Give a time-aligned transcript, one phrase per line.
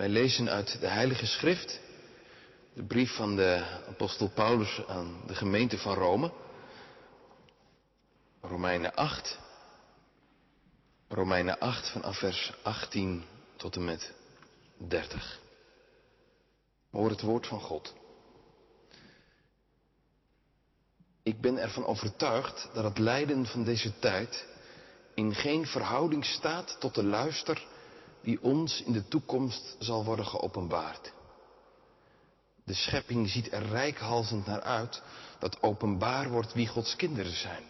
[0.00, 1.80] Wij lezen uit de Heilige Schrift,
[2.74, 6.32] de brief van de apostel Paulus aan de gemeente van Rome,
[8.40, 9.38] Romeinen 8,
[11.08, 13.24] Romeinen 8 vanaf vers 18
[13.56, 14.12] tot en met
[14.76, 15.40] 30.
[16.90, 17.94] Hoor het woord van God.
[21.22, 24.46] Ik ben ervan overtuigd dat het lijden van deze tijd
[25.14, 27.66] in geen verhouding staat tot de luister
[28.22, 31.12] die ons in de toekomst zal worden geopenbaard.
[32.64, 35.02] De schepping ziet er rijkhalsend naar uit
[35.38, 37.62] dat openbaar wordt wie Gods kinderen zijn.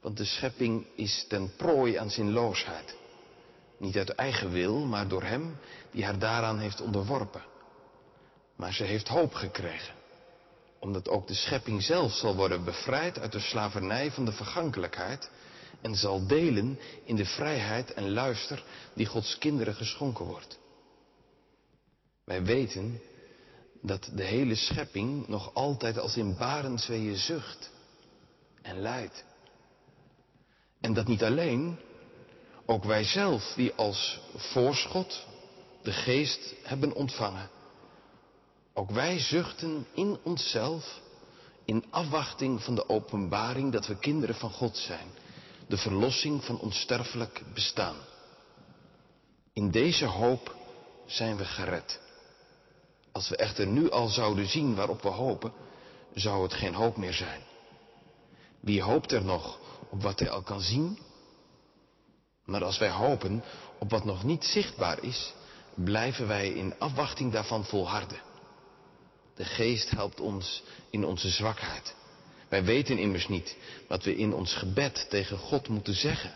[0.00, 2.96] Want de schepping is ten prooi aan zinloosheid.
[3.78, 5.56] Niet uit eigen wil, maar door Hem
[5.90, 7.42] die haar daaraan heeft onderworpen.
[8.56, 9.94] Maar ze heeft hoop gekregen,
[10.78, 15.30] omdat ook de schepping zelf zal worden bevrijd uit de slavernij van de vergankelijkheid
[15.80, 20.58] en zal delen in de vrijheid en luister die Gods kinderen geschonken wordt.
[22.24, 23.00] Wij weten
[23.82, 27.70] dat de hele schepping nog altijd als in barensweeën zucht
[28.62, 29.24] en lijdt.
[30.80, 31.78] En dat niet alleen,
[32.66, 35.26] ook wij zelf die als voorschot
[35.82, 37.50] de geest hebben ontvangen.
[38.74, 41.00] Ook wij zuchten in onszelf
[41.64, 45.08] in afwachting van de openbaring dat we kinderen van God zijn
[45.70, 47.96] de verlossing van onsterfelijk bestaan.
[49.52, 50.54] In deze hoop
[51.06, 52.00] zijn we gered.
[53.12, 55.52] Als we echter nu al zouden zien waarop we hopen,
[56.14, 57.40] zou het geen hoop meer zijn.
[58.60, 59.58] Wie hoopt er nog
[59.90, 60.98] op wat hij al kan zien?
[62.44, 63.44] Maar als wij hopen
[63.78, 65.32] op wat nog niet zichtbaar is,
[65.74, 68.20] blijven wij in afwachting daarvan volharden.
[69.34, 71.94] De geest helpt ons in onze zwakheid.
[72.50, 73.56] Wij weten immers niet
[73.88, 76.34] wat we in ons gebed tegen God moeten zeggen.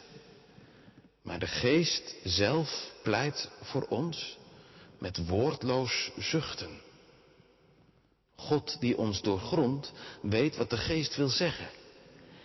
[1.22, 4.38] Maar de geest zelf pleit voor ons
[4.98, 6.80] met woordloos zuchten.
[8.36, 9.92] God die ons doorgrondt,
[10.22, 11.68] weet wat de geest wil zeggen.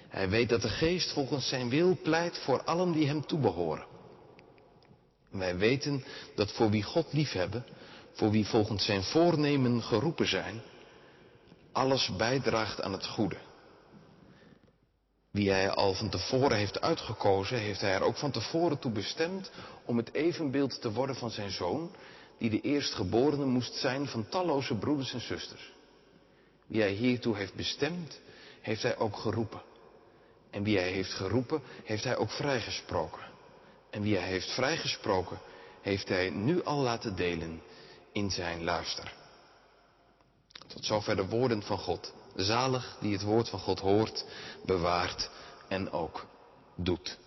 [0.08, 3.86] Hij weet dat de geest volgens zijn wil pleit voor allen die hem toebehoren.
[5.30, 6.04] Wij weten
[6.36, 7.66] dat voor wie God liefhebben,
[8.14, 10.62] voor wie volgens zijn voornemen geroepen zijn,
[11.72, 13.38] alles bijdraagt aan het goede.
[15.32, 19.52] Wie hij al van tevoren heeft uitgekozen, heeft hij er ook van tevoren toe bestemd
[19.86, 21.92] om het evenbeeld te worden van zijn zoon,
[22.38, 25.72] die de eerstgeborene moest zijn van talloze broeders en zusters.
[26.68, 28.20] Wie hij hiertoe heeft bestemd,
[28.62, 29.62] heeft hij ook geroepen.
[30.50, 33.24] En wie hij heeft geroepen, heeft hij ook vrijgesproken.
[33.90, 35.40] En wie hij heeft vrijgesproken,
[35.82, 37.62] heeft hij nu al laten delen
[38.12, 39.14] in zijn luister.
[40.68, 42.14] Tot zover de woorden van God.
[42.40, 44.26] Zalig die het woord van God hoort,
[44.66, 45.30] bewaart
[45.68, 46.26] en ook
[46.76, 47.18] doet.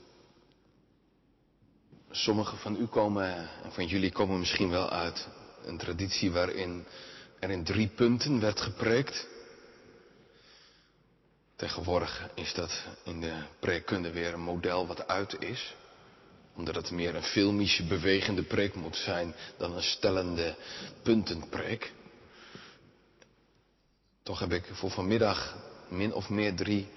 [2.11, 5.29] Sommigen van u komen, en van jullie komen misschien wel uit
[5.65, 6.87] een traditie waarin
[7.39, 9.27] er in drie punten werd gepreekt.
[11.57, 15.75] Tegenwoordig is dat in de preekkunde weer een model wat uit is.
[16.57, 20.57] Omdat het meer een filmische, bewegende preek moet zijn dan een stellende
[21.03, 21.93] puntenpreek.
[24.23, 25.57] Toch heb ik voor vanmiddag
[25.89, 26.89] min of meer drie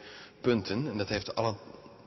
[0.42, 0.88] punten.
[0.88, 1.56] En dat heeft alle,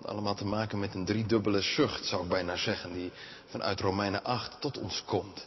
[0.02, 3.10] allemaal te maken met een driedubbele zucht, zou ik bijna zeggen, die
[3.46, 5.46] vanuit Romeinen 8 tot ons komt.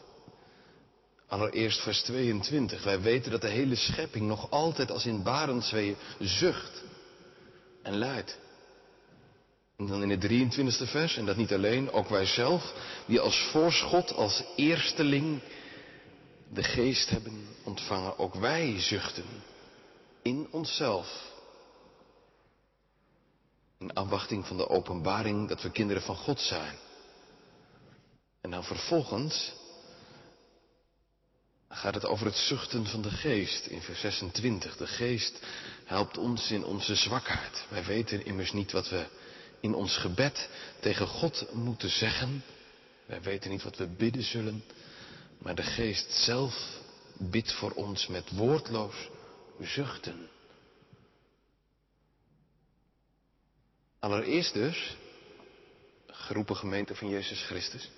[1.28, 2.84] Allereerst vers 22.
[2.84, 6.84] Wij weten dat de hele schepping nog altijd als in barensweeën zucht
[7.84, 8.38] en lijdt.
[9.78, 12.74] En dan in het 23e vers, en dat niet alleen, ook wij zelf,
[13.06, 15.42] die als voorschot, als eersteling
[16.54, 19.26] de geest hebben ontvangen, ook wij zuchten
[20.22, 21.30] in onszelf.
[23.78, 26.76] In afwachting van de openbaring dat we kinderen van God zijn.
[28.42, 29.54] En dan vervolgens
[31.70, 34.78] gaat het over het zuchten van de geest in vers 26.
[34.78, 35.40] De geest
[35.86, 37.66] helpt ons in onze zwakheid.
[37.70, 39.06] Wij weten immers niet wat we
[39.60, 40.50] in ons gebed
[40.80, 42.44] tegen God moeten zeggen.
[43.06, 44.64] Wij weten niet wat we bidden zullen.
[45.38, 46.80] Maar de geest zelf
[47.18, 49.10] bidt voor ons met woordloos
[49.64, 50.30] zuchten.
[54.00, 54.98] Allereerst dus,
[56.08, 57.90] geroepen gemeente van Jezus Christus,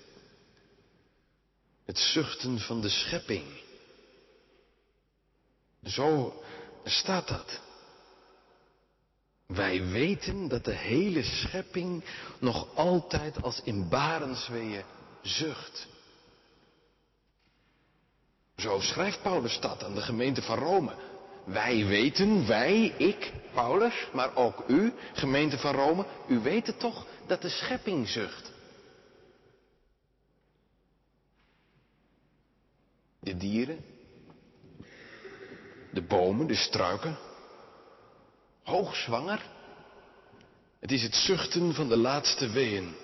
[1.84, 3.44] het zuchten van de schepping.
[5.84, 6.42] Zo
[6.84, 7.60] staat dat.
[9.46, 12.04] Wij weten dat de hele schepping
[12.38, 14.84] nog altijd als in barensweeën
[15.22, 15.86] zucht.
[18.56, 20.94] Zo schrijft Paulus dat aan de gemeente van Rome.
[21.44, 27.06] Wij weten, wij, ik, Paulus, maar ook u, gemeente van Rome, u weet het toch
[27.26, 28.52] dat de schepping zucht.
[33.24, 33.84] de dieren,
[35.92, 37.18] de bomen, de struiken,
[38.62, 39.42] hoogzwanger.
[40.78, 42.94] Het is het zuchten van de laatste weeën.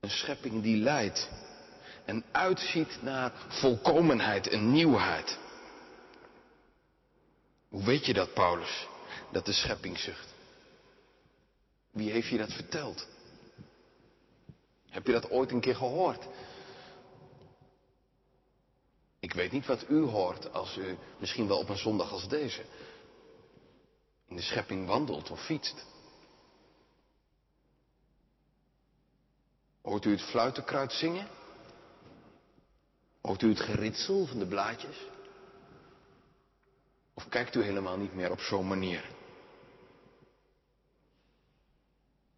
[0.00, 1.30] Een schepping die leidt
[2.06, 5.38] en uitziet naar volkomenheid en nieuwheid.
[7.68, 8.86] Hoe weet je dat, Paulus,
[9.32, 10.34] dat de schepping zucht?
[11.90, 13.08] Wie heeft je dat verteld?
[14.88, 16.26] Heb je dat ooit een keer gehoord?
[19.18, 22.64] Ik weet niet wat u hoort als u misschien wel op een zondag als deze
[24.28, 25.86] in de schepping wandelt of fietst.
[29.82, 31.28] Hoort u het fluitenkruid zingen?
[33.26, 34.96] Hoort u het geritsel van de blaadjes?
[37.14, 39.04] Of kijkt u helemaal niet meer op zo'n manier?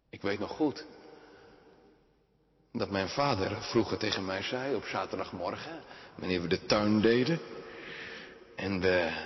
[0.09, 0.85] Ik weet nog goed
[2.71, 5.83] dat mijn vader vroeger tegen mij zei op zaterdagmorgen,
[6.15, 7.39] wanneer we de tuin deden
[8.55, 9.25] en we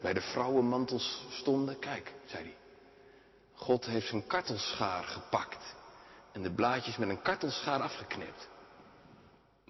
[0.00, 2.56] bij de vrouwenmantels stonden, kijk, zei hij,
[3.54, 5.74] God heeft zijn kartelschaar gepakt
[6.32, 8.52] en de blaadjes met een kartelschaar afgeknipt.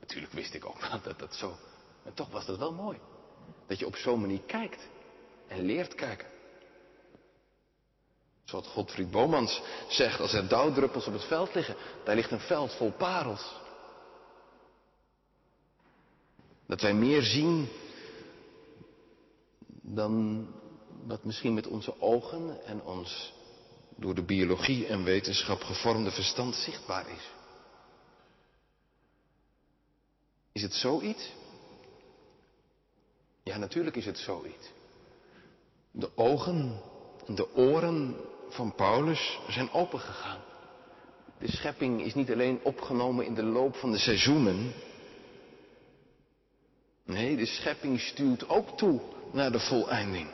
[0.04, 1.56] Natuurlijk wist ik ook wel dat dat zo,
[2.02, 2.98] maar toch was dat wel mooi.
[3.66, 4.88] Dat je op zo'n manier kijkt
[5.48, 6.28] en leert kijken.
[8.44, 12.72] Zoals Godfried Bomans zegt, als er dauwdruppels op het veld liggen, daar ligt een veld
[12.74, 13.52] vol parels.
[16.66, 17.68] Dat wij meer zien
[19.82, 20.46] dan
[21.06, 23.32] wat misschien met onze ogen en ons
[23.96, 27.30] door de biologie en wetenschap gevormde verstand zichtbaar is.
[30.54, 31.32] Is het zoiets?
[33.42, 34.70] Ja, natuurlijk is het zoiets.
[35.90, 36.80] De ogen
[37.26, 38.16] en de oren
[38.48, 40.40] van Paulus zijn opengegaan.
[41.38, 44.72] De schepping is niet alleen opgenomen in de loop van de seizoenen.
[47.04, 49.00] Nee, de schepping stuurt ook toe
[49.32, 50.30] naar de voleinding.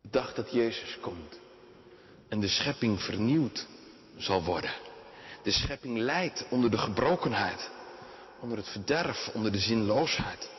[0.00, 1.40] De dag dat Jezus komt
[2.28, 3.66] en de schepping vernieuwd
[4.16, 4.83] zal worden.
[5.44, 7.70] De schepping lijdt onder de gebrokenheid,
[8.40, 10.50] onder het verderf, onder de zinloosheid.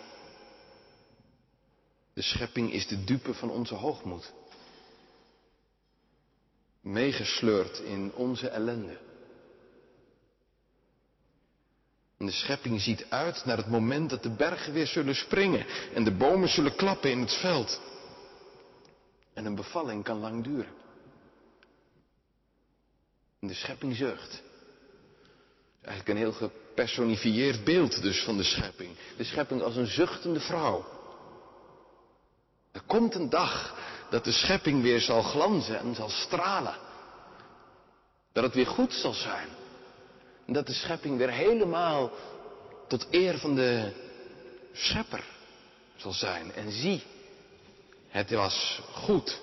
[2.14, 4.34] De schepping is de dupe van onze hoogmoed.
[6.82, 8.98] Meegesleurd in onze ellende.
[12.18, 16.04] En de schepping ziet uit naar het moment dat de bergen weer zullen springen en
[16.04, 17.82] de bomen zullen klappen in het veld.
[19.34, 20.74] En een bevalling kan lang duren.
[23.40, 24.44] En de schepping zucht.
[25.86, 28.90] Eigenlijk een heel gepersonifieerd beeld dus van de schepping.
[29.18, 30.86] De schepping als een zuchtende vrouw.
[32.72, 33.76] Er komt een dag
[34.10, 36.76] dat de schepping weer zal glanzen en zal stralen.
[38.32, 39.48] Dat het weer goed zal zijn.
[40.46, 42.12] En dat de schepping weer helemaal
[42.88, 43.92] tot eer van de
[44.74, 45.24] schepper
[45.96, 46.54] zal zijn.
[46.54, 47.04] En zie,
[48.08, 49.42] het was goed.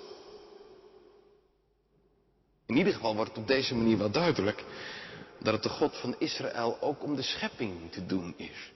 [2.65, 4.63] In ieder geval wordt het op deze manier wel duidelijk
[5.43, 8.71] dat het de God van Israël ook om de schepping te doen is.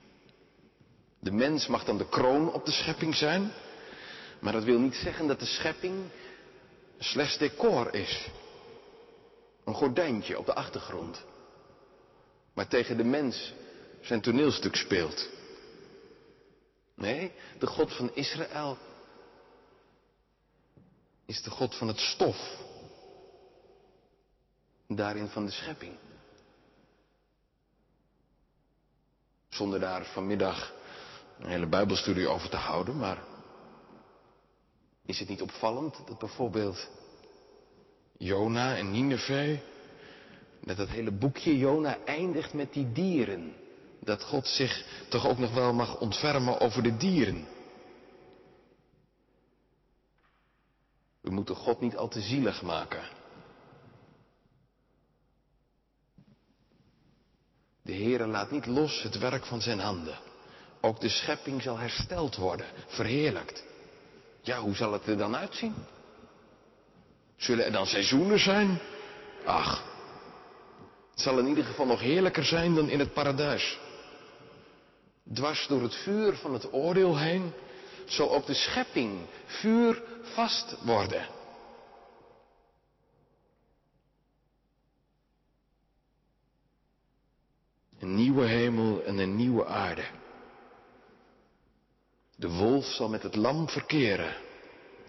[1.20, 3.52] De mens mag dan de kroon op de schepping zijn,
[4.40, 6.04] maar dat wil niet zeggen dat de schepping
[6.98, 8.28] slechts decor is.
[9.64, 11.24] Een gordijntje op de achtergrond.
[12.54, 13.52] Maar tegen de mens
[14.00, 15.28] zijn toneelstuk speelt.
[16.94, 18.78] Nee, de God van Israël
[21.26, 22.56] is de God van het stof.
[24.86, 25.92] Daarin van de schepping.
[29.58, 30.72] Zonder daar vanmiddag
[31.38, 33.18] een hele Bijbelstudie over te houden, maar
[35.06, 36.88] is het niet opvallend dat bijvoorbeeld
[38.18, 39.58] Jona en Nineveh,
[40.60, 43.54] dat dat hele boekje Jona eindigt met die dieren.
[44.00, 47.46] Dat God zich toch ook nog wel mag ontfermen over de dieren.
[51.20, 53.17] We moeten God niet al te zielig maken.
[57.88, 60.18] De Heere laat niet los het werk van zijn handen.
[60.80, 63.64] Ook de schepping zal hersteld worden, verheerlijkt.
[64.42, 65.74] Ja, hoe zal het er dan uitzien?
[67.36, 68.78] Zullen er dan seizoenen zijn?
[69.44, 69.84] Ach,
[71.10, 73.78] het zal in ieder geval nog heerlijker zijn dan in het paradijs.
[75.34, 77.52] Dwars door het vuur van het oordeel heen
[78.04, 81.26] zal ook de schepping vuur vast worden.
[87.98, 90.04] Een nieuwe hemel en een nieuwe aarde.
[92.36, 94.36] De wolf zal met het lam verkeren.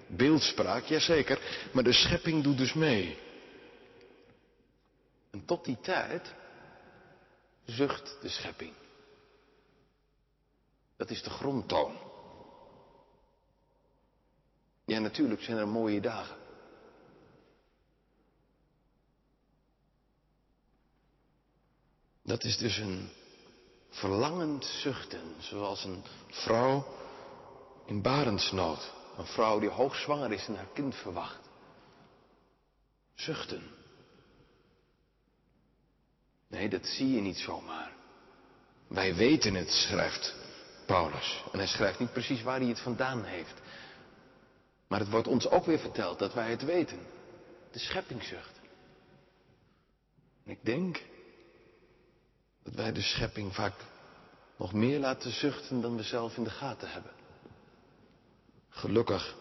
[0.08, 3.18] Beeldspraak, jazeker, maar de schepping doet dus mee.
[5.32, 6.34] En tot die tijd
[7.66, 8.74] zucht de schepping.
[10.98, 11.98] Dat is de grondtoon.
[14.86, 16.38] Ja, natuurlijk zijn er mooie dagen.
[22.30, 23.10] Dat is dus een
[23.90, 26.88] verlangend zuchten, zoals een vrouw
[27.86, 28.94] in barensnood.
[29.18, 31.50] Een vrouw die hoogzwanger is en haar kind verwacht.
[33.16, 33.62] Zuchten.
[36.48, 37.92] Nee, dat zie je niet zomaar.
[38.88, 40.36] Wij weten het, schrijft
[40.86, 41.44] Paulus.
[41.52, 43.62] En hij schrijft niet precies waar hij het vandaan heeft.
[44.88, 47.00] Maar het wordt ons ook weer verteld dat wij het weten.
[47.72, 48.60] De scheppingzucht.
[50.46, 51.02] En ik denk
[52.64, 53.74] dat wij de schepping vaak
[54.58, 57.12] nog meer laten zuchten dan we zelf in de gaten hebben.
[58.70, 59.36] Gelukkig,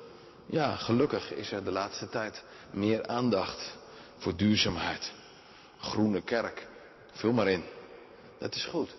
[0.46, 3.76] ja, gelukkig is er de laatste tijd meer aandacht
[4.16, 5.12] voor duurzaamheid.
[5.78, 6.66] Groene kerk,
[7.12, 7.64] vul maar in.
[8.38, 8.96] Dat is goed.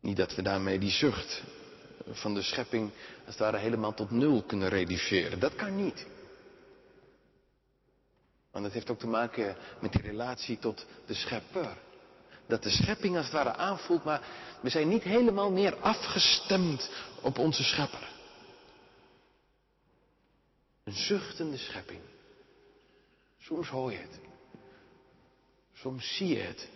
[0.00, 1.42] Niet dat we daarmee die zucht
[2.10, 2.90] van de schepping
[3.26, 5.40] als het ware helemaal tot nul kunnen reduceren.
[5.40, 6.06] Dat kan niet.
[8.50, 11.76] Want het heeft ook te maken met die relatie tot de schepper.
[12.46, 14.22] Dat de schepping als het ware aanvoelt, maar
[14.60, 16.90] we zijn niet helemaal meer afgestemd
[17.22, 18.08] op onze schepper.
[20.84, 22.00] Een zuchtende schepping.
[23.38, 24.20] Soms hoor je het.
[25.74, 26.68] Soms zie je het.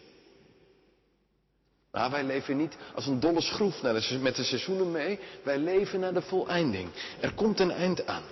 [1.91, 3.83] Maar wij leven niet als een dolle schroef
[4.21, 5.19] met de seizoenen mee.
[5.43, 6.91] Wij leven naar de voleinding.
[7.21, 8.23] Er komt een eind aan.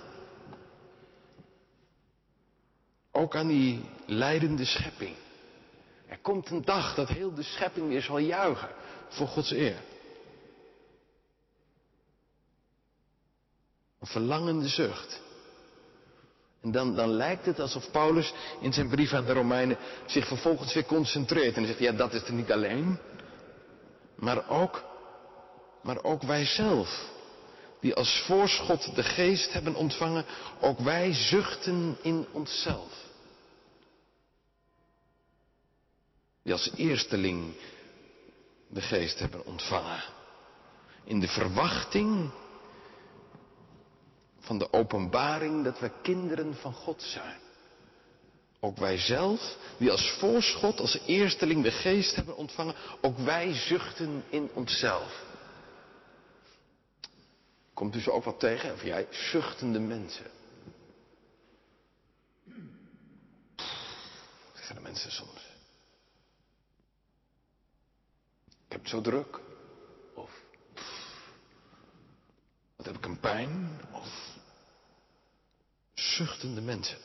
[3.11, 5.15] Ook aan die leidende schepping.
[6.07, 8.69] Er komt een dag dat heel de schepping weer zal juichen
[9.09, 9.81] voor Gods eer.
[13.99, 15.21] Een verlangende zucht.
[16.61, 20.73] En dan, dan lijkt het alsof Paulus in zijn brief aan de Romeinen zich vervolgens
[20.73, 22.99] weer concentreert en zegt, ja dat is er niet alleen,
[24.15, 24.83] maar ook,
[25.81, 27.09] maar ook wij zelf,
[27.81, 30.25] die als voorschot de geest hebben ontvangen,
[30.59, 33.09] ook wij zuchten in onszelf.
[36.43, 37.53] Die als eersteling
[38.67, 40.03] de geest hebben ontvangen.
[41.03, 42.31] In de verwachting
[44.39, 47.39] van de openbaring dat we kinderen van God zijn.
[48.59, 54.23] Ook wij zelf, die als voorschot, als eersteling de geest hebben ontvangen, ook wij zuchten
[54.29, 55.30] in onszelf.
[57.81, 58.73] Komt u zo ook wat tegen?
[58.73, 60.31] Of jij, zuchtende mensen.
[64.53, 65.49] zeggen de mensen soms.
[68.47, 69.39] Ik heb het zo druk.
[70.15, 70.43] Of,
[72.75, 73.79] wat heb ik een pijn?
[73.91, 74.37] Of,
[75.93, 76.97] zuchtende mensen.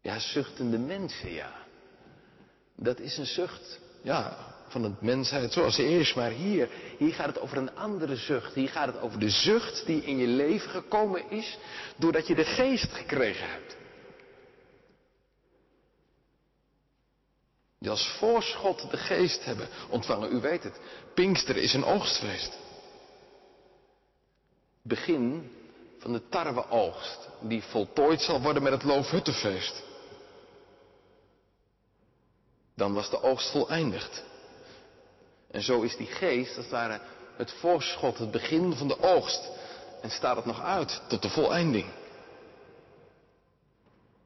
[0.00, 1.66] Ja, zuchtende mensen, ja.
[2.76, 6.12] Dat is een zucht, ja, van het mensheid zoals ze.
[6.14, 8.54] Maar hier, hier gaat het over een andere zucht.
[8.54, 11.58] Hier gaat het over de zucht die in je leven gekomen is
[11.96, 13.76] doordat je de geest gekregen hebt.
[17.78, 20.32] Die als voorschot de geest hebben ontvangen.
[20.32, 20.80] U weet het,
[21.14, 22.58] Pinkster is een oogstfeest.
[24.82, 25.50] Begin
[25.98, 29.82] van de tarweoogst die voltooid zal worden met het Loofhuttenfeest.
[32.74, 34.30] Dan was de oogst voleindigd.
[35.52, 37.00] En zo is die geest, als het ware,
[37.36, 39.50] het voorschot, het begin van de oogst.
[40.02, 41.86] En staat het nog uit tot de voleinding.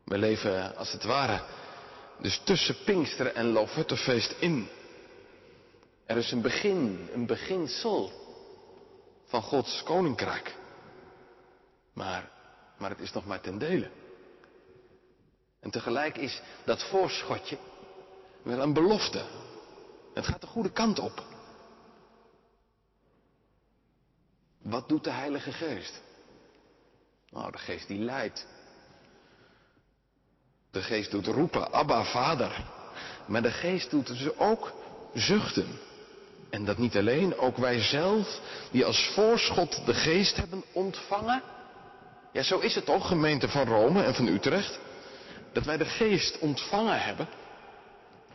[0.05, 1.43] We leven, als het ware,
[2.21, 4.69] dus tussen Pinksteren en Loofhuttenfeest in.
[6.07, 8.13] Er is een begin, een beginsel
[9.25, 10.55] van Gods koninkrijk.
[11.93, 12.31] Maar,
[12.79, 13.91] maar het is nog maar ten dele.
[15.61, 17.59] En tegelijk is dat voorschotje
[18.43, 19.25] wel een belofte.
[20.17, 21.25] Het gaat de goede kant op.
[24.63, 26.03] Wat doet de Heilige Geest?
[27.31, 28.47] Nou, de Geest die leidt.
[30.71, 32.65] De Geest doet roepen, Abba, Vader.
[33.27, 34.73] Maar de Geest doet dus ook
[35.15, 35.79] zuchten.
[36.51, 41.43] En dat niet alleen, ook wij zelf, die als voorschot de Geest hebben ontvangen.
[42.33, 44.79] Ja, zo is het toch, gemeente van Rome en van Utrecht.
[45.53, 47.29] Dat wij de Geest ontvangen hebben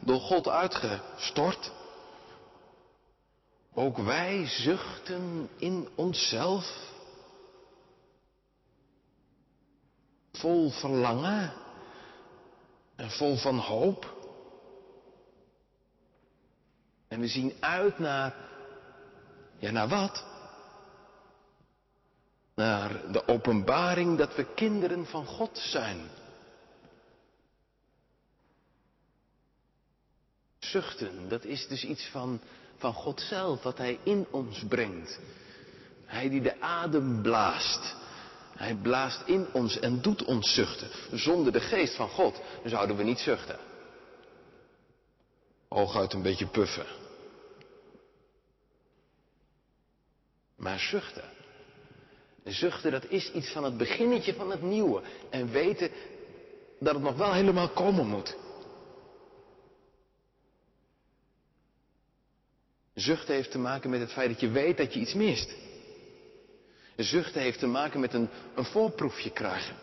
[0.02, 1.72] door God uitgestort.
[3.74, 6.90] Ook wij zuchten in onszelf.
[10.32, 11.54] Vol verlangen
[12.96, 14.20] en vol van hoop.
[17.08, 18.36] En we zien uit naar,
[19.58, 20.26] ja naar wat?
[22.56, 26.10] Naar de openbaring dat we kinderen van God zijn.
[30.72, 32.42] Zuchten, dat is dus iets van,
[32.78, 35.20] van God zelf, wat Hij in ons brengt.
[36.06, 37.96] Hij die de adem blaast.
[38.56, 40.90] Hij blaast in ons en doet ons zuchten.
[41.12, 43.60] Zonder de geest van God zouden we niet zuchten.
[45.68, 46.86] Hooguit een beetje puffen.
[50.56, 51.24] Maar zuchten.
[52.44, 55.02] Zuchten, dat is iets van het beginnetje van het nieuwe.
[55.30, 55.92] En weten
[56.80, 58.36] dat het nog wel helemaal komen moet.
[62.94, 65.54] Zuchten heeft te maken met het feit dat je weet dat je iets mist.
[66.96, 69.76] Zuchten heeft te maken met een, een voorproefje krijgen.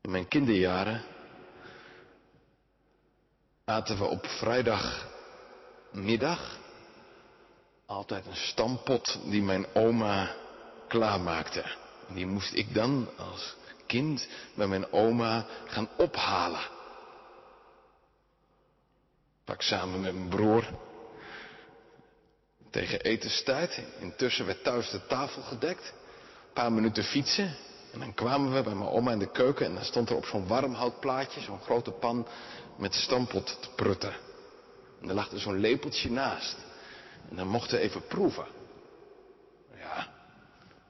[0.00, 1.02] In mijn kinderjaren
[3.64, 6.58] aten we op vrijdagmiddag
[7.86, 10.34] altijd een stampot die mijn oma
[10.88, 11.64] klaarmaakte.
[12.08, 13.56] Die moest ik dan als
[13.94, 16.60] kind bij mijn oma gaan ophalen.
[19.44, 20.64] Vaak samen met mijn broer.
[22.70, 23.82] Tegen etenstijd.
[24.00, 25.92] Intussen werd thuis de tafel gedekt.
[25.92, 27.56] Een paar minuten fietsen.
[27.92, 29.66] En dan kwamen we bij mijn oma in de keuken.
[29.66, 32.26] En dan stond er op zo'n warmhoutplaatje, zo'n grote pan
[32.76, 34.14] met stampot te prutten.
[35.02, 36.56] En er lag er zo'n lepeltje naast.
[37.30, 38.46] En dan mochten we even proeven.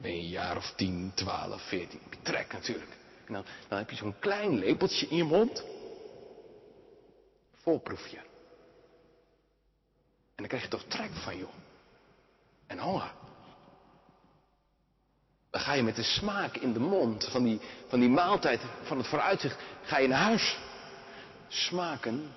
[0.05, 2.01] Een jaar of tien, twaalf, veertien.
[2.03, 2.97] Heb je trek natuurlijk.
[3.27, 5.65] En dan, dan heb je zo'n klein lepeltje in je mond.
[7.55, 8.17] Voorproefje.
[8.17, 8.25] En
[10.37, 11.55] dan krijg je toch trek van, joh.
[12.67, 13.13] En honger.
[15.51, 18.99] Dan ga je met de smaak in de mond van die, van die maaltijd, van
[18.99, 20.59] het vooruitzicht, ga je naar huis.
[21.49, 22.35] Smaken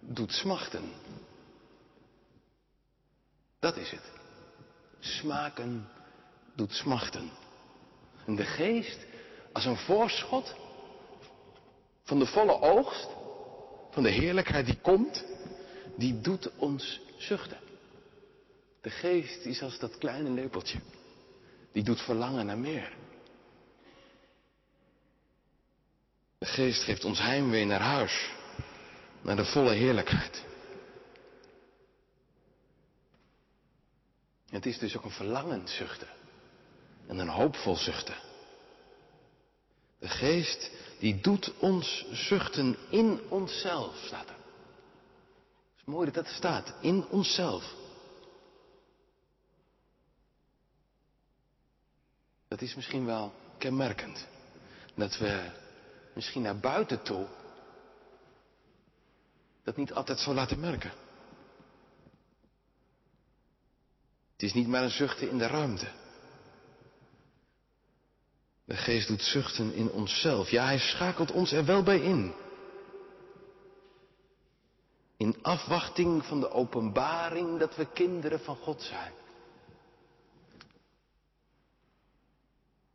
[0.00, 0.92] doet smachten.
[3.58, 4.12] Dat is het.
[4.98, 5.88] Smaken
[6.54, 7.30] doet smachten.
[8.26, 8.98] En de geest,
[9.52, 10.54] als een voorschot
[12.02, 13.08] van de volle oogst,
[13.90, 15.24] van de heerlijkheid die komt,
[15.96, 17.58] die doet ons zuchten.
[18.80, 20.78] De geest is als dat kleine lepeltje.
[21.72, 22.92] Die doet verlangen naar meer.
[26.38, 28.30] De geest geeft ons heimwee naar huis.
[29.20, 30.44] Naar de volle heerlijkheid.
[34.48, 36.08] Het is dus ook een verlangen zuchten.
[37.06, 38.16] En een hoopvol zuchten.
[39.98, 44.34] De geest die doet ons zuchten in onszelf, staat er.
[44.34, 47.74] Het is mooi dat dat staat, in onszelf.
[52.48, 54.26] Dat is misschien wel kenmerkend.
[54.94, 55.50] Dat we
[56.14, 57.26] misschien naar buiten toe
[59.62, 60.92] dat niet altijd zo laten merken.
[64.32, 66.02] Het is niet maar een zuchten in de ruimte.
[68.64, 70.50] De geest doet zuchten in onszelf.
[70.50, 72.34] Ja, hij schakelt ons er wel bij in.
[75.16, 79.12] In afwachting van de openbaring dat we kinderen van God zijn.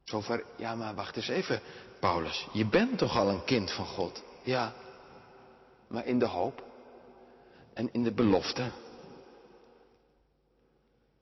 [0.03, 1.61] Zover, ja maar wacht eens even,
[1.99, 2.47] Paulus.
[2.51, 4.23] Je bent toch al een kind van God?
[4.43, 4.73] Ja,
[5.87, 6.63] maar in de hoop
[7.73, 8.71] en in de belofte.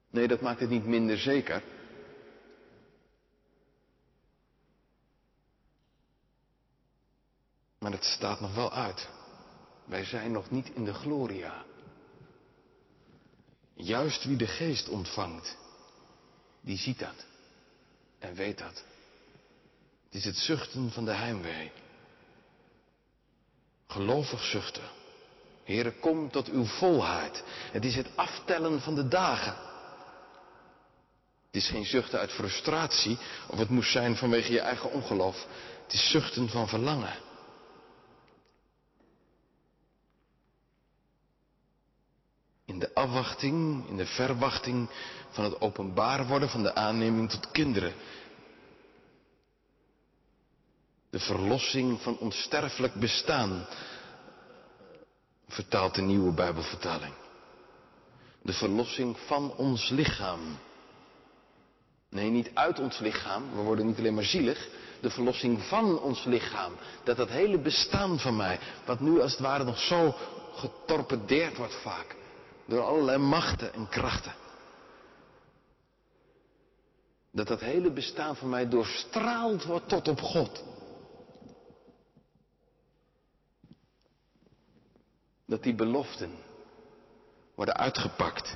[0.10, 1.64] Nee, dat maakt het niet minder zeker.
[7.88, 9.08] Maar het staat nog wel uit.
[9.86, 11.65] Wij zijn nog niet in de gloria.
[13.73, 15.58] Juist wie de geest ontvangt,
[16.62, 17.26] die ziet dat
[18.19, 18.84] en weet dat.
[20.06, 21.71] Het is het zuchten van de heimwee.
[23.88, 24.89] Gelovig zuchten.
[25.63, 27.43] Heere, kom tot uw volheid.
[27.71, 29.56] Het is het aftellen van de dagen.
[31.45, 35.45] Het is geen zuchten uit frustratie, of het moest zijn vanwege je eigen ongeloof.
[35.84, 37.26] Het is zuchten van verlangen.
[42.78, 44.90] In de afwachting, in de verwachting
[45.30, 47.94] van het openbaar worden van de aanneming tot kinderen.
[51.10, 53.68] De verlossing van onsterfelijk bestaan,
[55.48, 57.13] vertaalt de nieuwe Bijbelvertaling.
[58.42, 60.58] De verlossing van ons lichaam.
[62.10, 63.56] Nee, niet uit ons lichaam.
[63.56, 64.68] We worden niet alleen maar zielig.
[65.02, 66.74] De verlossing van ons lichaam.
[67.04, 70.16] Dat dat hele bestaan van mij, wat nu als het ware nog zo
[70.54, 72.16] getorpedeerd wordt vaak.
[72.67, 74.36] Door allerlei machten en krachten.
[77.32, 80.63] Dat dat hele bestaan van mij doorstraald wordt tot op God.
[85.45, 86.32] Dat die beloften
[87.56, 88.56] worden uitgepakt.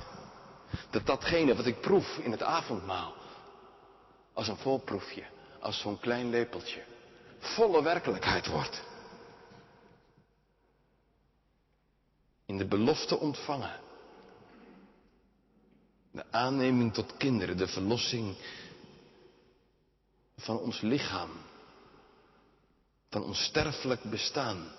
[0.90, 3.14] Dat datgene wat ik proef in het avondmaal,
[4.32, 5.24] als een voorproefje,
[5.60, 6.82] als zo'n klein lepeltje,
[7.38, 8.82] volle werkelijkheid wordt.
[12.46, 13.80] In de belofte ontvangen.
[16.12, 18.36] De aanneming tot kinderen, de verlossing
[20.36, 21.30] van ons lichaam,
[23.08, 24.72] van ons sterfelijk bestaan.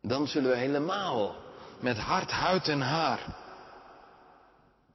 [0.00, 1.36] Dan zullen we helemaal
[1.80, 3.36] met hart, huid en haar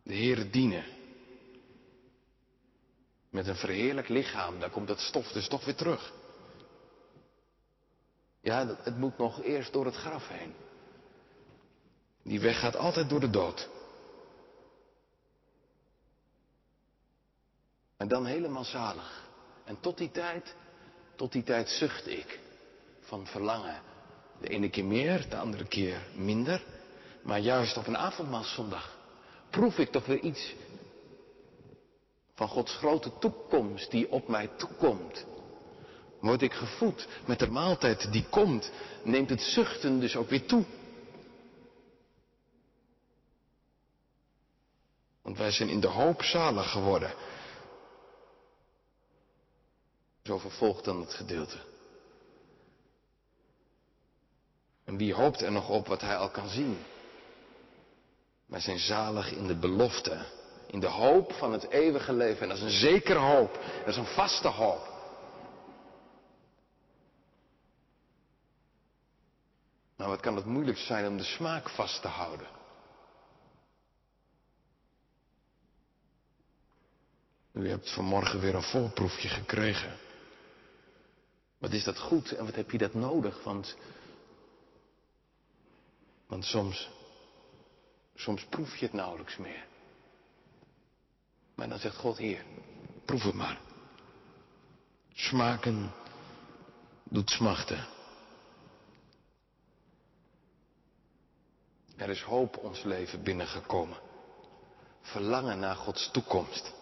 [0.04, 0.86] de Heer dienen.
[3.30, 6.14] Met een verheerlijk lichaam, daar komt dat stof dus toch weer terug.
[8.42, 10.54] Ja, het moet nog eerst door het graf heen.
[12.24, 13.70] Die weg gaat altijd door de dood.
[17.98, 19.26] En dan helemaal zalig.
[19.64, 20.56] En tot die tijd,
[21.16, 22.40] tot die tijd zucht ik
[23.02, 23.82] van verlangen.
[24.42, 26.64] De ene keer meer, de andere keer minder.
[27.24, 28.98] Maar juist op een avondmaalszondag
[29.50, 30.56] proef ik toch weer iets
[32.34, 35.26] van Gods grote toekomst die op mij toekomt.
[36.20, 38.72] Word ik gevoed met de maaltijd die komt,
[39.04, 40.66] neemt het zuchten dus ook weer toe.
[45.22, 47.14] Want wij zijn in de hoop zalig geworden.
[50.28, 51.58] Zo vervolgt dan het gedeelte.
[54.84, 56.78] En wie hoopt er nog op wat hij al kan zien?
[58.46, 60.26] Wij zijn zalig in de belofte,
[60.66, 62.42] in de hoop van het eeuwige leven.
[62.42, 64.96] En dat is een zekere hoop, dat is een vaste hoop.
[69.98, 72.48] Nou, wat kan het moeilijk zijn om de smaak vast te houden?
[77.52, 80.06] U hebt vanmorgen weer een voorproefje gekregen.
[81.58, 83.44] Wat is dat goed en wat heb je dat nodig?
[83.44, 83.78] Want,
[86.28, 86.90] want soms,
[88.16, 89.66] soms proef je het nauwelijks meer.
[91.56, 92.46] Maar dan zegt God, hier,
[93.06, 93.60] proef het maar.
[95.14, 95.92] Smaken
[97.04, 97.88] doet smachten.
[101.96, 103.98] Er is hoop ons leven binnengekomen.
[105.02, 106.77] Verlangen naar Gods toekomst.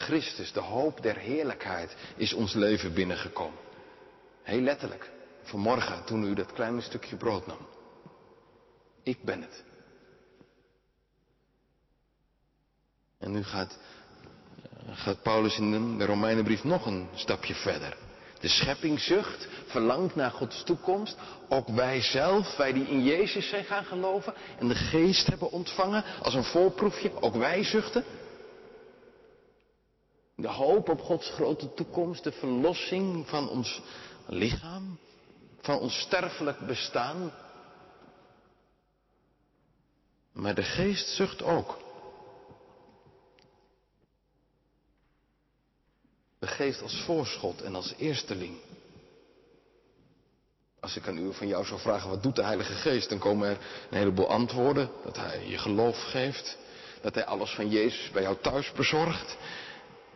[0.00, 3.58] Christus, de hoop der heerlijkheid, is ons leven binnengekomen.
[4.42, 5.10] Heel letterlijk,
[5.42, 7.68] vanmorgen toen u dat kleine stukje brood nam.
[9.02, 9.64] Ik ben het.
[13.18, 13.78] En nu gaat,
[14.90, 17.96] gaat Paulus in de Romeinenbrief nog een stapje verder.
[18.40, 21.16] De schepping zucht, verlangt naar Gods toekomst.
[21.48, 26.04] Ook wij zelf, wij die in Jezus zijn gaan geloven en de geest hebben ontvangen
[26.22, 28.04] als een voorproefje, ook wij zuchten.
[30.40, 33.80] De hoop op Gods grote toekomst, de verlossing van ons
[34.26, 34.98] lichaam,
[35.60, 37.32] van ons sterfelijk bestaan.
[40.32, 41.78] Maar de geest zucht ook.
[46.38, 48.58] De geest als voorschot en als eersteling.
[50.80, 53.48] Als ik aan u van jou zou vragen wat doet de Heilige Geest, dan komen
[53.48, 53.58] er
[53.90, 54.90] een heleboel antwoorden.
[55.04, 56.58] Dat hij je geloof geeft,
[57.00, 59.36] dat hij alles van Jezus bij jou thuis bezorgt,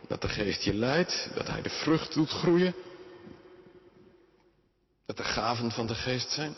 [0.07, 2.75] dat de geest je leidt, dat hij de vrucht doet groeien.
[5.05, 6.55] Dat de gaven van de geest zijn.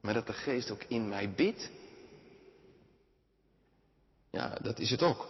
[0.00, 1.70] Maar dat de geest ook in mij bidt.
[4.30, 5.28] Ja, dat is het ook.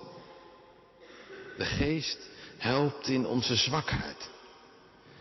[1.56, 2.18] De geest
[2.56, 4.30] helpt in onze zwakheid.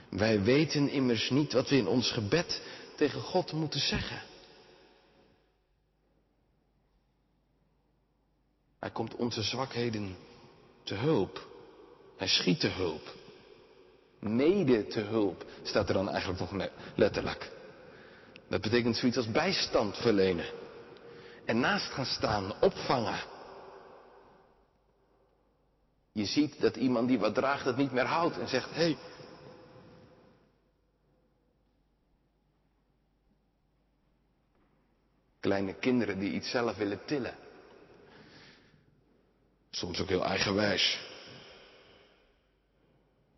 [0.10, 2.62] Wij weten immers niet wat we in ons gebed
[2.96, 4.22] tegen God moeten zeggen.
[8.80, 10.16] Hij komt onze zwakheden
[10.86, 11.48] te hulp.
[12.18, 13.14] Hij schiet te hulp.
[14.20, 17.52] Mede te hulp staat er dan eigenlijk nog letterlijk.
[18.48, 20.46] Dat betekent zoiets als bijstand verlenen.
[21.46, 23.20] En naast gaan staan, opvangen.
[26.12, 28.98] Je ziet dat iemand die wat draagt het niet meer houdt en zegt, hé, hey,
[35.46, 37.36] Kleine kinderen die iets zelf willen tillen.
[39.76, 41.00] Soms ook heel eigenwijs.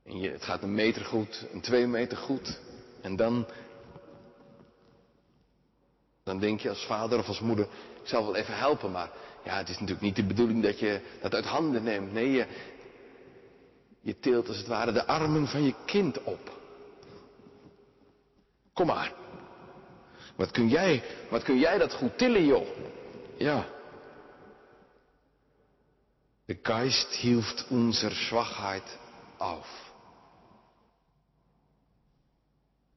[0.03, 2.59] En je, het gaat een meter goed, een twee meter goed.
[3.01, 3.47] En dan,
[6.23, 7.65] dan denk je als vader of als moeder,
[8.01, 9.11] ik zal wel even helpen, maar
[9.43, 12.13] ja, het is natuurlijk niet de bedoeling dat je dat uit handen neemt.
[12.13, 12.47] Nee, je,
[14.01, 16.59] je tilt als het ware de armen van je kind op.
[18.73, 19.13] Kom maar.
[20.35, 22.67] Wat kun jij, wat kun jij dat goed tillen, joh?
[23.37, 23.75] Ja.
[26.47, 28.97] De Geist hilft unser Schwachheit
[29.37, 29.91] auf.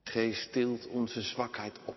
[0.04, 1.96] Geest tilt onze zwakheid op.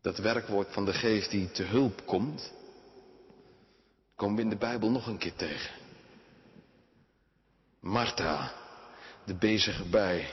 [0.00, 2.52] Dat werkwoord van de geest die te hulp komt,
[4.14, 5.74] Komen we in de Bijbel nog een keer tegen.
[7.80, 8.52] Martha,
[9.24, 10.30] de bezige bij.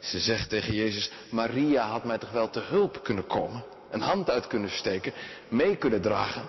[0.00, 3.64] Ze zegt tegen Jezus, Maria had mij toch wel te hulp kunnen komen.
[3.90, 5.12] Een hand uit kunnen steken,
[5.48, 6.48] mee kunnen dragen.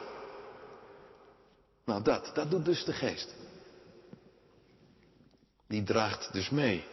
[1.86, 3.36] Nou dat, dat doet dus de geest.
[5.67, 6.86] Die draagt dus mee.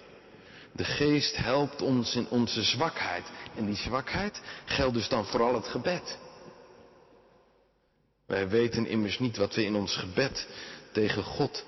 [0.72, 3.24] De geest helpt ons in onze zwakheid.
[3.54, 6.18] En die zwakheid geldt dus dan vooral het gebed.
[8.26, 10.48] Wij weten immers niet wat we in ons gebed
[10.92, 11.64] tegen God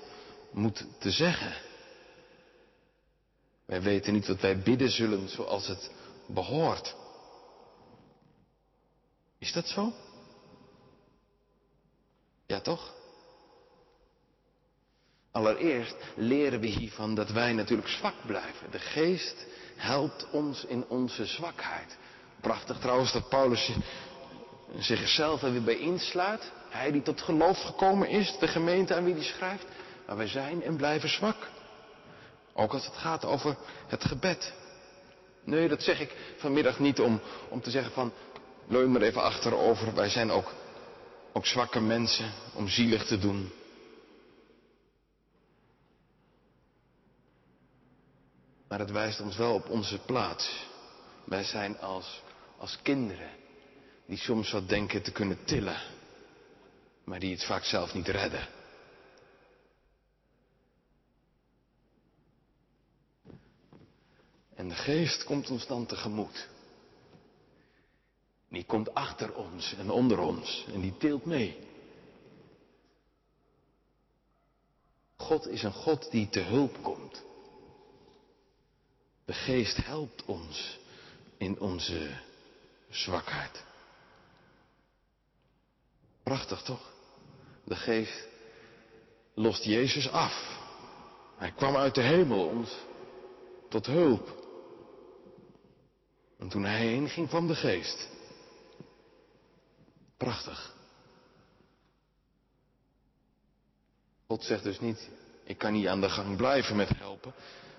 [0.51, 1.53] moeten te zeggen.
[3.65, 5.91] Wij weten niet wat wij bidden zullen zoals het
[6.25, 6.95] behoort.
[9.39, 9.93] Is dat zo?
[12.45, 12.93] Ja, toch?
[15.31, 18.71] Allereerst leren we hiervan dat wij natuurlijk zwak blijven.
[18.71, 21.97] De geest helpt ons in onze zwakheid.
[22.41, 23.71] Prachtig trouwens dat Paulus
[24.77, 26.51] zichzelf er weer bij insluit.
[26.69, 29.65] Hij die tot geloof gekomen is, de gemeente aan wie hij schrijft.
[30.07, 31.49] Maar wij zijn en blijven zwak.
[32.53, 34.53] Ook als het gaat over het gebed.
[35.43, 38.13] Nee, dat zeg ik vanmiddag niet om, om te zeggen van,
[38.69, 39.95] leun maar even achterover.
[39.95, 40.53] Wij zijn ook,
[41.33, 43.51] ook zwakke mensen om zielig te doen.
[48.67, 50.67] Maar het wijst ons wel op onze plaats.
[51.23, 52.21] Wij zijn als,
[52.57, 53.29] als kinderen
[54.05, 55.81] die soms wat denken te kunnen tillen,
[57.03, 58.47] maar die het vaak zelf niet redden.
[64.55, 66.47] En de geest komt ons dan tegemoet.
[68.49, 71.57] Die komt achter ons en onder ons en die tilt mee.
[75.15, 77.23] God is een God die te hulp komt.
[79.25, 80.79] De geest helpt ons
[81.37, 82.17] in onze
[82.89, 83.63] zwakheid.
[86.23, 86.91] Prachtig toch?
[87.63, 88.27] De geest
[89.33, 90.57] lost Jezus af.
[91.37, 92.75] Hij kwam uit de hemel ons
[93.69, 94.37] tot hulp.
[96.37, 98.09] En toen hij heen ging kwam de geest.
[100.19, 100.73] Prachtig.
[104.27, 105.09] God zegt dus niet,
[105.43, 107.33] ik kan niet aan de gang blijven met helpen.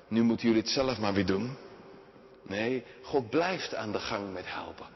[0.08, 1.56] Nu moeten jullie het zelf maar weer doen.
[2.42, 4.86] Nee, God blijft aan de gang met helpen.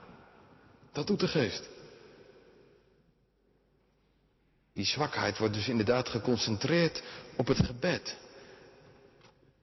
[0.93, 1.69] Dat doet de geest.
[4.73, 7.03] Die zwakheid wordt dus inderdaad geconcentreerd
[7.37, 8.17] op het gebed.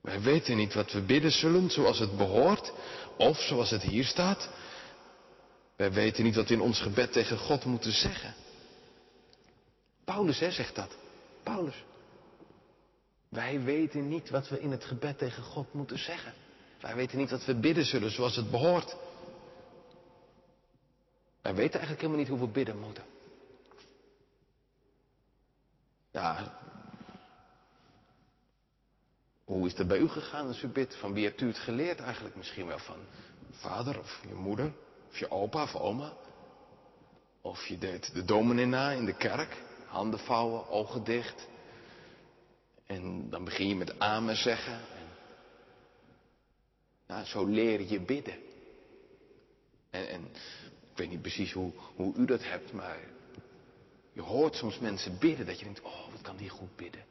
[0.01, 2.71] Wij weten niet wat we bidden zullen zoals het behoort,
[3.17, 4.49] of zoals het hier staat.
[5.81, 8.33] Wij weten niet wat we in ons gebed tegen God moeten zeggen.
[10.03, 10.97] Paulus hè, zegt dat.
[11.43, 11.83] Paulus.
[13.29, 16.33] Wij weten niet wat we in het gebed tegen God moeten zeggen.
[16.81, 18.95] Wij weten niet wat we bidden zullen zoals het behoort.
[21.41, 23.03] Wij weten eigenlijk helemaal niet hoe we bidden moeten.
[26.11, 26.59] Ja,
[29.43, 30.95] hoe is het bij u gegaan als u bidt?
[30.95, 32.79] Van wie hebt u het geleerd eigenlijk misschien wel?
[32.79, 32.99] Van
[33.51, 34.73] vader of je moeder
[35.11, 36.13] of je opa of oma?
[37.41, 41.47] Of je deed de dominee na in de kerk, handen vouwen, ogen dicht.
[42.85, 44.73] En dan begin je met amen zeggen.
[44.73, 45.07] En,
[47.07, 48.35] nou, zo leer je bidden.
[49.89, 50.23] En, en
[50.91, 52.99] ik weet niet precies hoe, hoe u dat hebt, maar
[54.13, 57.03] je hoort soms mensen bidden dat je denkt, oh, wat kan die goed bidden.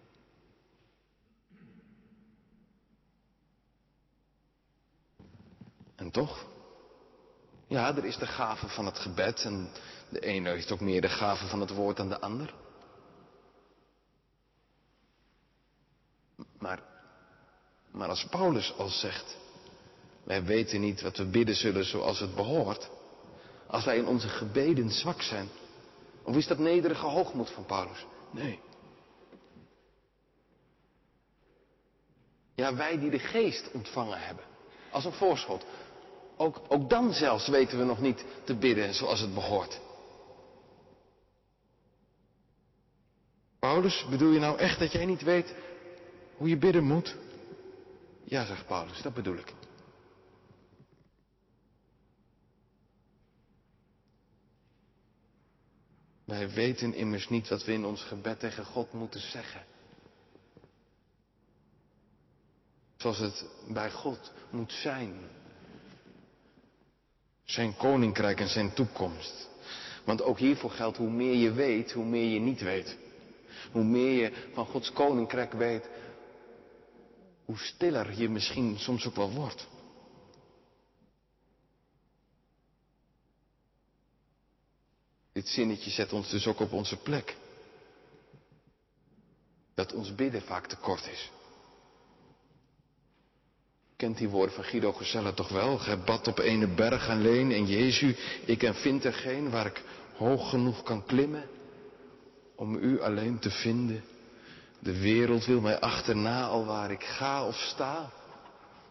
[5.96, 6.49] En toch?
[7.70, 9.70] Ja, er is de gave van het gebed en
[10.09, 12.54] de ene heeft ook meer de gave van het woord dan de ander.
[16.59, 16.83] Maar,
[17.90, 19.37] maar als Paulus al zegt,
[20.24, 22.90] wij weten niet wat we bidden zullen zoals het behoort,
[23.66, 25.48] als wij in onze gebeden zwak zijn,
[26.22, 28.06] of is dat nederige hoogmoed van Paulus?
[28.30, 28.61] Nee.
[32.54, 34.44] Ja, wij die de geest ontvangen hebben,
[34.90, 35.64] als een voorschot,
[36.40, 39.81] ook, ook dan zelfs weten we nog niet te bidden zoals het behoort.
[43.59, 45.55] Paulus, bedoel je nou echt dat jij niet weet
[46.37, 47.16] hoe je bidden moet?
[48.24, 49.55] Ja, zegt Paulus, dat bedoel ik.
[56.24, 59.64] Wij weten immers niet wat we in ons gebed tegen God moeten zeggen.
[62.96, 65.39] Zoals het bij God moet zijn.
[67.50, 69.48] Zijn koninkrijk en zijn toekomst.
[70.04, 72.96] Want ook hiervoor geldt, hoe meer je weet, hoe meer je niet weet.
[73.72, 75.88] Hoe meer je van Gods koninkrijk weet,
[77.44, 79.68] hoe stiller je misschien soms ook wel wordt.
[85.32, 87.36] Dit zinnetje zet ons dus ook op onze plek.
[89.80, 91.30] dat ons bidden vaak te kort is.
[94.00, 95.78] Kent die woorden van Guido Gezelle toch wel?
[95.78, 99.82] Gij bad op ene berg alleen en Jezus, ik en vind er geen waar ik
[100.16, 101.44] hoog genoeg kan klimmen
[102.56, 104.04] om u alleen te vinden.
[104.78, 108.10] De wereld wil mij achterna al waar ik ga of sta,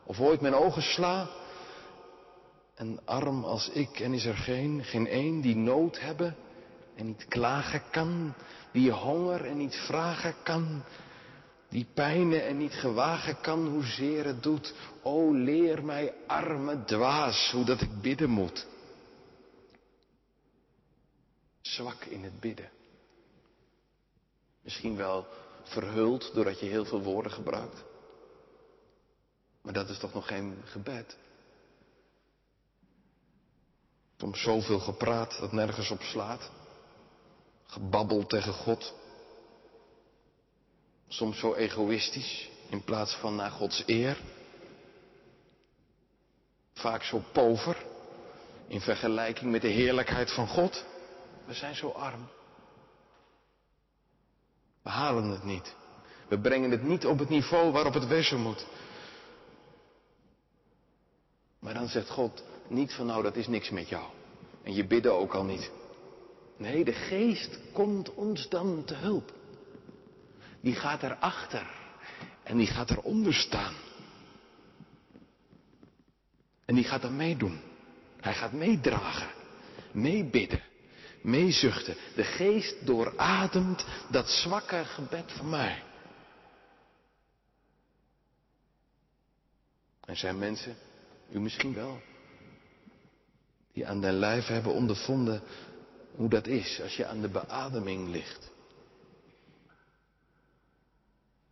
[0.04, 1.30] of ooit mijn ogen sla.
[2.76, 6.36] En arm als ik en is er geen, geen een die nood hebben
[6.95, 8.34] en niet klagen kan,
[8.72, 10.84] die honger en niet vragen kan,
[11.70, 14.74] die pijnen en niet gewagen kan, hoezeer het doet.
[15.04, 18.68] O leer mij, arme dwaas, hoe dat ik bidden moet.
[21.62, 22.70] Zwak in het bidden.
[24.62, 25.28] Misschien wel
[25.64, 27.84] verhuld doordat je heel veel woorden gebruikt.
[29.62, 31.18] Maar dat is toch nog geen gebed?
[34.18, 36.52] Soms zoveel gepraat dat nergens op slaat.
[37.66, 38.94] Gebabbel tegen God.
[41.12, 44.17] Soms zo egoïstisch in plaats van naar Gods eer.
[46.74, 47.86] Vaak zo pover
[48.67, 50.86] in vergelijking met de heerlijkheid van God.
[51.45, 52.30] We zijn zo arm.
[54.82, 55.76] We halen het niet.
[56.28, 58.65] We brengen het niet op het niveau waarop het wezen moet.
[61.60, 64.06] Maar dan zegt God niet van nou dat is niks met jou.
[64.63, 65.72] En je bidden ook al niet.
[66.58, 69.38] Nee, de geest komt ons dan te hulp.
[70.62, 71.67] Die gaat erachter.
[72.43, 73.74] En die gaat eronder staan.
[76.65, 77.62] En die gaat er meedoen.
[78.22, 79.30] Hij gaat meedragen.
[79.91, 80.63] Meebidden.
[81.22, 81.95] Meezuchten.
[82.15, 85.84] De geest doorademt dat zwakke gebed van mij.
[90.10, 90.76] Er zijn mensen,
[91.32, 92.02] u misschien wel,
[93.74, 95.41] die aan den lijf hebben ondervonden
[96.15, 98.52] hoe dat is als je aan de beademing ligt.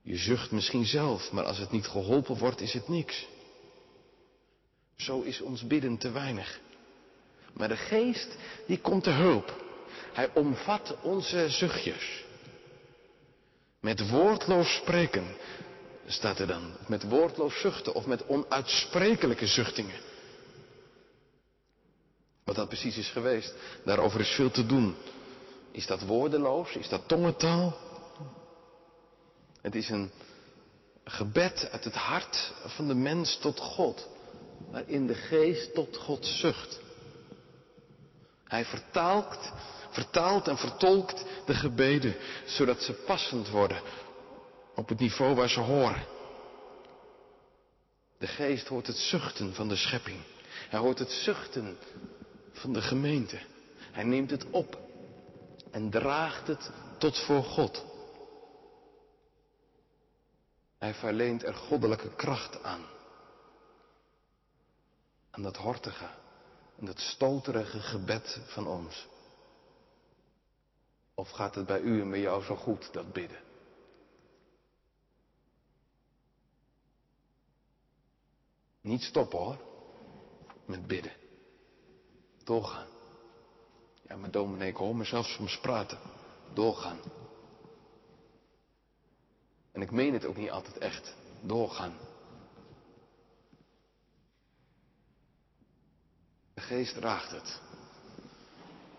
[0.07, 3.27] Je zucht misschien zelf, maar als het niet geholpen wordt, is het niks.
[4.95, 6.59] Zo is ons bidden te weinig.
[7.53, 8.27] Maar de geest,
[8.65, 9.63] die komt te hulp.
[10.13, 12.23] Hij omvat onze zuchtjes.
[13.79, 15.35] Met woordloos spreken,
[16.05, 16.73] staat er dan.
[16.87, 19.99] Met woordloos zuchten of met onuitsprekelijke zuchtingen.
[22.43, 23.53] Wat dat precies is geweest,
[23.85, 24.95] daarover is veel te doen.
[25.71, 26.75] Is dat woordeloos?
[26.75, 27.86] Is dat tongentaal?
[29.61, 30.11] Het is een
[31.03, 34.07] gebed uit het hart van de mens tot God,
[34.71, 36.79] waarin de geest tot God zucht.
[38.43, 39.51] Hij vertaalt,
[39.89, 42.15] vertaalt en vertolkt de gebeden,
[42.45, 43.81] zodat ze passend worden
[44.75, 46.05] op het niveau waar ze horen.
[48.17, 50.19] De geest hoort het zuchten van de schepping.
[50.69, 51.77] Hij hoort het zuchten
[52.51, 53.39] van de gemeente.
[53.91, 54.79] Hij neemt het op
[55.71, 57.85] en draagt het tot voor God.
[60.77, 62.85] Hij verleent er goddelijke kracht aan.
[65.31, 66.09] Aan dat hortige
[66.79, 69.07] en dat stoterige gebed van ons.
[71.13, 73.39] Of gaat het bij u en bij jou zo goed, dat bidden?
[78.81, 79.57] Niet stoppen hoor,
[80.65, 81.13] met bidden.
[82.43, 82.87] Doorgaan.
[84.01, 85.99] Ja, maar dominee, ik hoor mezelf soms praten.
[86.53, 86.99] Doorgaan.
[89.77, 91.13] En ik meen het ook niet altijd echt.
[91.41, 91.93] Doorgaan.
[96.53, 97.59] De geest draagt het.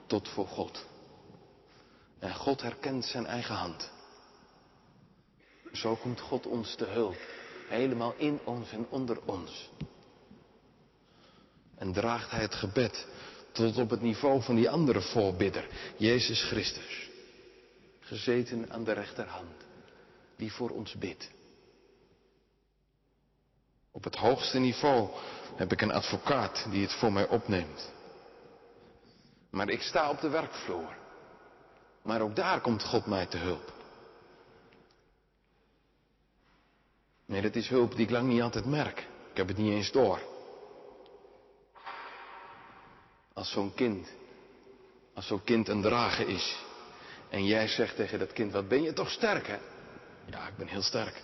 [0.07, 0.87] Tot voor God.
[2.19, 3.91] En God herkent zijn eigen hand.
[5.73, 7.19] Zo komt God ons te hulp.
[7.69, 9.71] Helemaal in ons en onder ons.
[11.75, 13.07] En draagt hij het gebed
[13.53, 17.11] tot op het niveau van die andere voorbidder, Jezus Christus.
[18.01, 19.67] Gezeten aan de rechterhand,
[20.39, 21.31] die voor ons bidt.
[23.91, 25.09] Op het hoogste niveau
[25.57, 27.93] heb ik een advocaat die het voor mij opneemt.
[29.51, 30.97] Maar ik sta op de werkvloer.
[32.03, 33.73] Maar ook daar komt God mij te hulp.
[37.27, 38.99] Nee, dat is hulp die ik lang niet altijd merk.
[39.31, 40.21] Ik heb het niet eens door.
[43.33, 44.09] Als zo'n kind,
[45.15, 46.59] als zo'n kind een drager is.
[47.29, 49.59] En jij zegt tegen dat kind, wat ben je toch sterk hè?
[50.31, 51.23] Ja, ik ben heel sterk.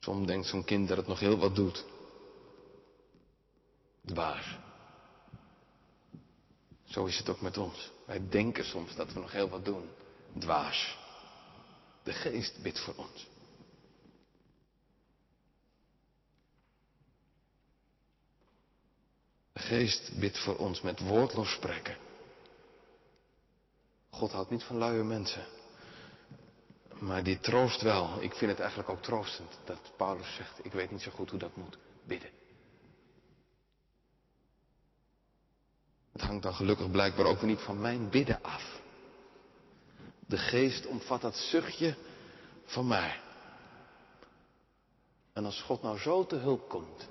[0.00, 1.84] Soms denkt zo'n kind dat het nog heel wat doet.
[4.04, 4.58] Dwaas.
[6.84, 7.90] Zo is het ook met ons.
[8.06, 9.90] Wij denken soms dat we nog heel wat doen.
[10.38, 10.96] Dwaas.
[12.02, 13.26] De geest bidt voor ons.
[19.52, 21.96] De geest bidt voor ons met woordloos spreken.
[24.10, 25.46] God houdt niet van luie mensen.
[27.04, 28.22] Maar die troost wel.
[28.22, 31.38] Ik vind het eigenlijk ook troostend dat Paulus zegt, ik weet niet zo goed hoe
[31.38, 31.78] dat moet.
[32.06, 32.30] Bidden.
[36.12, 38.80] Het hangt dan gelukkig blijkbaar ook niet van mijn bidden af.
[40.26, 41.96] De geest omvat dat zuchtje
[42.64, 43.20] van mij.
[45.32, 47.08] En als God nou zo te hulp komt,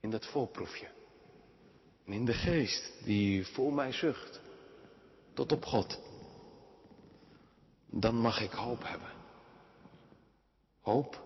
[0.00, 0.88] in dat voorproefje,
[2.04, 4.40] en in de geest die voor mij zucht,
[5.34, 6.00] tot op God,
[8.00, 9.12] dan mag ik hoop hebben.
[10.80, 11.22] Hoop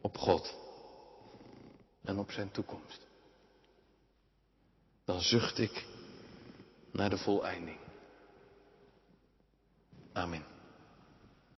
[0.00, 0.56] op God
[2.02, 3.06] en op zijn toekomst.
[5.04, 5.86] Dan zucht ik
[6.92, 7.78] naar de voleinding.
[10.12, 10.51] Amen.